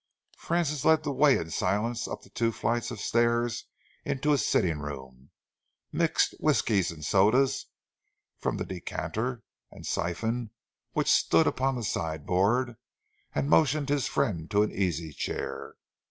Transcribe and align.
Francis 0.39 0.83
led 0.83 1.03
the 1.03 1.11
way 1.11 1.37
in 1.37 1.51
silence 1.51 2.07
up 2.07 2.23
the 2.23 2.31
two 2.31 2.51
flights 2.51 2.89
of 2.89 2.99
stairs 2.99 3.65
into 4.03 4.31
his 4.31 4.43
sitting 4.43 4.79
room, 4.79 5.29
mixed 5.91 6.33
whiskies 6.39 6.89
and 6.89 7.05
sodas 7.05 7.67
from 8.39 8.57
the 8.57 8.65
decanter 8.65 9.43
and 9.69 9.85
syphon 9.85 10.49
which 10.93 11.07
stood 11.07 11.45
upon 11.45 11.75
the 11.75 11.83
sideboard, 11.83 12.77
and 13.35 13.47
motioned 13.47 13.89
his 13.89 14.07
friend 14.07 14.49
to 14.49 14.63
an 14.63 14.71
easy 14.71 15.13
chair. 15.13 15.75